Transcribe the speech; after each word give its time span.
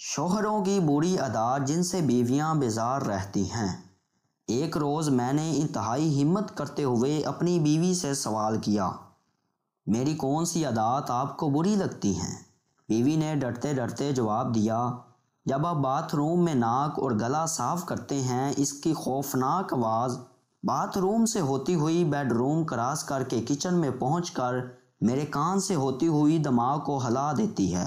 شوہروں 0.00 0.64
کی 0.64 0.78
بری 0.80 1.18
عادات 1.18 1.66
جن 1.68 1.82
سے 1.82 2.00
بیویاں 2.00 2.54
بیزار 2.54 3.02
رہتی 3.02 3.42
ہیں۔ 3.50 3.68
ایک 4.48 4.76
روز 4.76 5.08
میں 5.08 5.32
نے 5.32 5.50
انتہائی 5.56 6.22
ہمت 6.22 6.56
کرتے 6.56 6.84
ہوئے 6.84 7.20
اپنی 7.22 7.58
بیوی 7.58 7.94
سے 7.94 8.12
سوال 8.14 8.60
کیا، 8.60 8.90
میری 9.86 10.14
کون 10.14 10.44
سی 10.44 10.64
عادات 10.64 11.10
آپ 11.10 11.36
کو 11.36 11.48
بری 11.48 11.74
لگتی 11.76 12.14
ہیں؟ 12.16 12.34
بیوی 12.88 13.16
نے 13.16 13.34
ڈرتے 13.36 13.72
ڈرتے 13.74 14.12
جواب 14.12 14.54
دیا، 14.54 14.88
جب 15.46 15.66
آپ 15.66 15.76
باتھ 15.76 16.14
روم 16.14 16.44
میں 16.44 16.54
ناک 16.54 16.98
اور 16.98 17.10
گلا 17.10 17.44
صاف 17.46 17.84
کرتے 17.84 18.20
ہیں، 18.20 18.52
اس 18.56 18.72
کی 18.72 18.94
خوفناک 18.94 19.74
آواز 19.74 20.18
باتھ 20.62 20.98
روم 20.98 21.26
سے 21.26 21.40
ہوتی 21.40 21.74
ہوئی 21.74 22.04
بیڈ 22.04 22.32
روم 22.32 22.64
کراس 22.64 23.04
کر 23.04 23.22
کے 23.22 23.44
کچن 23.48 23.74
میں 23.74 23.90
پہنچ 23.98 24.30
کر 24.30 24.54
میرے 25.00 25.26
کان 25.26 25.60
سے 25.60 25.74
ہوتی 25.74 26.06
ہوئی 26.06 26.38
دماغ 26.38 26.80
کو 26.80 27.06
ہلا 27.06 27.32
دیتی 27.32 27.74
ہے۔ 27.74 27.86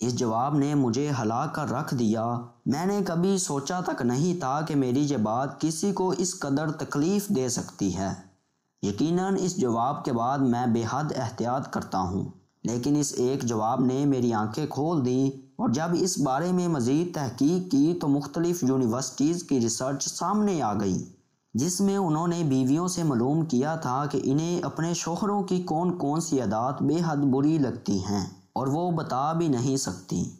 اس 0.00 0.14
جواب 0.14 0.56
نے 0.56 0.74
مجھے 0.74 1.10
ہلا 1.22 1.46
کر 1.46 1.70
رکھ 1.70 1.94
دیا۔ 1.94 2.40
میں 2.66 2.86
نے 2.86 3.00
کبھی 3.06 3.38
سوچا 3.38 3.80
تک 3.80 4.02
نہیں 4.02 4.40
تھا 4.40 4.60
کہ 4.60 4.74
میری 4.74 5.00
یہ 5.00 5.16
بات 5.16 5.60
کسی 5.60 5.92
کو 5.92 6.10
اس 6.18 6.38
قدر 6.38 6.70
تکلیف 6.70 7.28
دے 7.28 7.48
سکتی 7.48 7.96
ہے۔ 7.96 8.14
یقیناً 8.82 9.36
اس 9.40 9.56
جواب 9.56 10.04
کے 10.04 10.12
بعد 10.12 10.38
میں 10.38 10.66
بے 10.66 10.82
حد 10.90 11.04
احتیاط 11.16 11.72
کرتا 11.72 11.98
ہوں۔ 11.98 12.24
لیکن 12.64 12.96
اس 12.96 13.14
ایک 13.16 13.42
جواب 13.42 13.80
نے 13.80 14.04
میری 14.04 14.32
آنکھیں 14.32 14.66
کھول 14.66 15.04
دیں 15.04 15.36
اور 15.56 15.68
جب 15.68 15.86
اس 15.92 16.18
بارے 16.18 16.52
میں 16.52 16.68
مزید 16.68 17.14
تحقیق 17.14 17.70
کی 17.70 17.98
تو 18.00 18.08
مختلف 18.08 18.64
یونیورسٹیز 18.64 19.42
کی 19.42 19.60
ریسرچ 19.60 20.08
سامنے 20.08 20.62
آ 20.62 20.74
گئی، 20.74 21.04
جس 21.54 21.80
میں 21.80 21.96
انہوں 21.96 22.28
نے 22.28 22.42
بیویوں 22.44 22.88
سے 22.88 23.02
معلوم 23.02 23.44
کیا 23.44 23.76
تھا 23.76 24.06
کہ 24.06 24.20
انہیں 24.24 24.62
اپنے 24.62 24.94
شوہروں 24.94 25.42
کی 25.42 25.62
کون 25.62 25.98
کون 25.98 26.20
سی 26.20 26.40
عادات 26.40 26.82
بے 26.82 26.96
حد 27.06 27.16
بری 27.16 27.58
لگتی 27.58 27.98
ہیں۔ 27.98 28.43
اور 28.54 28.66
وہ 28.66 28.90
بتا 28.90 29.32
بھی 29.32 29.48
نہیں 29.48 29.76
سکتی۔ 29.76 30.30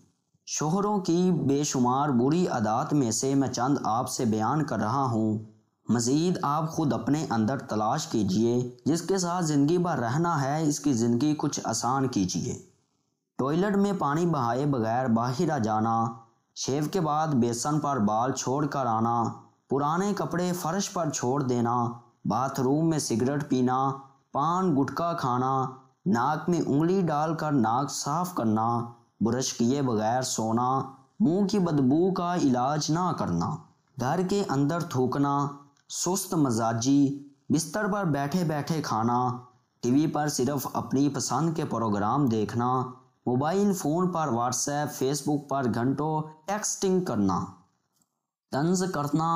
شوہروں 0.46 0.98
کی 0.98 1.30
بے 1.32 1.64
شمار 1.64 2.08
بری 2.08 2.48
عادات 2.48 2.92
میں 2.92 3.10
سے 3.10 3.34
میں 3.34 3.48
چند 3.48 3.78
آپ 3.84 4.08
سے 4.10 4.24
بیان 4.24 4.64
کر 4.64 4.78
رہا 4.78 5.04
ہوں۔ 5.04 5.38
مزید 5.88 6.38
آپ 6.42 6.70
خود 6.70 6.92
اپنے 6.92 7.26
اندر 7.30 7.58
تلاش 7.58 8.06
کیجیے۔ 8.06 8.76
جس 8.84 9.02
کے 9.02 9.18
ساتھ 9.18 9.44
زندگی 9.44 9.78
بھر 9.78 9.98
رہنا 9.98 10.42
ہے، 10.42 10.68
اس 10.68 10.80
کی 10.80 10.92
زندگی 10.92 11.34
کچھ 11.38 11.60
آسان 11.64 12.08
کیجیے۔ 12.08 12.62
ٹوائلٹ 13.38 13.76
میں 13.76 13.92
پانی 13.98 14.26
بہائے 14.26 14.66
بغیر 14.66 15.06
باہر 15.06 15.50
آ 15.50 15.58
جانا۔ 15.58 16.06
شیو 16.54 16.84
کے 16.92 17.00
بعد 17.00 17.26
بیسن 17.26 17.80
پر 17.80 17.98
بال 17.98 18.32
چھوڑ 18.32 18.66
کر 18.66 18.86
آنا۔ 18.86 19.24
پرانے 19.70 20.12
کپڑے 20.16 20.52
فرش 20.52 20.92
پر 20.92 21.10
چھوڑ 21.10 21.42
دینا۔ 21.42 21.86
باتھ 22.24 22.60
روم 22.60 22.88
میں 22.88 22.98
سگریٹ 22.98 23.48
پینا۔ 23.48 23.92
پان، 24.32 24.76
گٹکا 24.80 25.12
کھانا۔ 25.12 25.66
ناک 26.06 26.48
میں 26.48 26.60
انگلی 26.60 27.00
ڈال 27.02 27.34
کر 27.34 27.52
ناک 27.52 27.90
صاف 27.90 28.34
کرنا، 28.34 28.66
برش 29.20 29.52
کیے 29.52 29.82
بغیر 29.82 30.22
سونا، 30.22 30.68
منہ 31.20 31.46
کی 31.46 31.58
بدبو 31.58 32.12
کا 32.12 32.34
علاج 32.36 32.90
نہ 32.90 33.10
کرنا، 33.18 33.54
گھر 33.96 34.20
کے 34.28 34.42
اندر 34.48 34.80
تھوکنا، 34.80 35.36
سست 35.88 36.34
مزاجی، 36.34 37.22
بستر 37.50 37.86
پر 37.92 38.04
بیٹھے 38.04 38.44
بیٹھے 38.44 38.80
کھانا، 38.82 39.18
ٹی 39.82 39.90
وی 39.90 40.06
پر 40.06 40.28
صرف 40.28 40.66
اپنی 40.72 41.08
پسند 41.08 41.56
کے 41.56 41.64
پروگرام 41.64 42.26
دیکھنا، 42.26 42.68
موبائل 43.26 43.72
فون 43.72 44.10
پر 44.12 44.28
واٹس 44.28 44.68
ایپ 44.68 44.92
فیس 44.92 45.22
بک 45.22 45.48
پر 45.48 45.66
گھنٹوں 45.74 46.20
ٹیکسٹنگ 46.46 47.04
کرنا، 47.04 47.44
طنز 48.52 48.84
کرنا، 48.94 49.32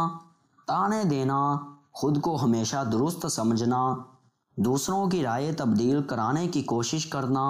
تانے 0.66 1.02
دینا، 1.04 1.40
خود 1.92 2.20
کو 2.20 2.36
ہمیشہ 2.42 2.84
درست 2.92 3.26
سمجھنا 3.26 3.82
دوسروں 4.64 5.06
کی 5.06 5.22
رائے 5.22 5.52
تبدیل 5.52 6.02
کرانے 6.02 6.46
کی 6.48 6.62
کوشش 6.62 7.06
کرنا، 7.06 7.42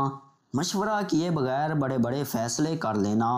مشورہ 0.55 1.01
کیے 1.09 1.31
بغیر 1.31 1.75
بڑے 1.75 1.99
بڑے 1.99 2.25
فیصلے 2.25 2.77
کر 2.77 2.95
لینا، 2.95 3.31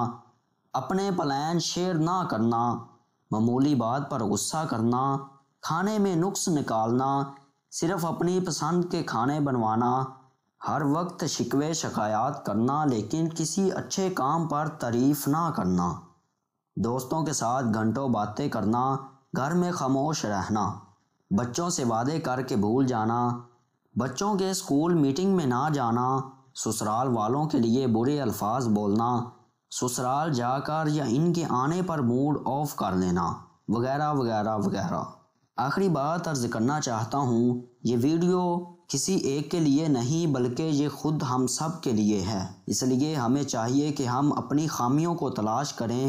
اپنے 0.75 1.11
پلان 1.17 1.59
شیئر 1.59 1.95
نہ 1.95 2.23
کرنا، 2.31 2.62
معمولی 3.31 3.75
بات 3.75 4.11
پر 4.11 4.23
غصہ 4.23 4.65
کرنا، 4.71 5.17
کھانے 5.62 5.99
میں 5.99 6.17
نقص 6.17 6.49
نکالنا، 6.49 7.23
صرف 7.71 8.05
اپنی 8.05 8.41
پسند 8.41 8.84
کے 8.91 9.03
کھانے 9.03 9.39
بنوانا، 9.41 10.05
ہر 10.69 10.83
وقت 10.83 11.25
شکوے 11.28 11.73
شکایات 11.73 12.44
کرنا، 12.47 12.84
لیکن 12.84 13.28
کسی 13.37 13.71
اچھے 13.73 14.09
کام 14.11 14.47
پر 14.49 14.69
تعریف 14.78 15.27
نہ 15.28 15.50
کرنا، 15.56 15.93
دوستوں 16.77 17.23
کے 17.23 17.33
ساتھ 17.33 17.67
گھنٹوں 17.75 18.09
باتیں 18.09 18.49
کرنا، 18.49 18.84
گھر 19.37 19.55
میں 19.55 19.73
خاموش 19.73 20.25
رہنا، 20.25 20.71
بچوں 21.31 21.71
سے 21.71 21.84
وعدے 21.84 22.19
کر 22.21 22.43
کے 22.43 22.56
بھول 22.56 22.87
جانا 22.87 23.21
بچوں 23.97 24.34
کے 24.34 24.51
اسکول 24.51 24.95
میٹنگ 24.95 25.37
میں 25.37 25.47
نہ 25.47 25.69
جانا، 25.75 26.19
سسرال 26.55 27.09
والوں 27.09 27.47
کے 27.47 27.59
لیے 27.59 27.87
برے 27.87 28.21
الفاظ 28.21 28.69
بولنا، 28.69 29.21
سسرال 29.71 30.33
جا 30.33 30.59
کر 30.59 30.84
یا 30.87 31.05
ان 31.09 31.33
کے 31.33 31.45
آنے 31.49 31.83
پر 31.83 31.99
موڈ 31.99 32.39
آف 32.45 32.75
کر 32.77 32.93
لینا، 32.93 33.33
وغیرہ 33.69 34.12
وغیرہ 34.12 34.56
وغیرہ۔ 34.56 35.03
آخری 35.56 35.89
بات 35.89 36.29
عرض 36.29 36.47
کرنا 36.50 36.81
چاہتا 36.81 37.19
ہوں، 37.19 37.61
یہ 37.84 37.97
ویڈیو 38.03 38.59
کسی 38.89 39.15
ایک 39.15 39.50
کے 39.50 39.61
لیے 39.61 39.89
نہیں، 39.89 40.27
بلکہ 40.27 40.62
یہ 40.62 40.89
خود 40.89 41.23
ہم 41.23 41.47
سب 41.47 41.83
کے 41.83 41.93
لیے 41.93 42.21
ہے۔ 42.21 42.47
اس 42.67 42.83
لیے 42.83 43.15
ہمیں 43.15 43.43
چاہیے 43.43 43.93
کہ 43.93 44.03
ہم 44.03 44.33
اپنی 44.33 44.67
خامیوں 44.67 45.15
کو 45.15 45.31
تلاش 45.31 45.73
کریں 45.73 46.09